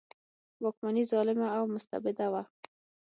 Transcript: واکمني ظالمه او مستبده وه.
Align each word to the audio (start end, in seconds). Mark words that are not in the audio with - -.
واکمني 0.63 1.03
ظالمه 1.11 1.47
او 1.57 1.63
مستبده 1.73 2.27
وه. 2.33 2.43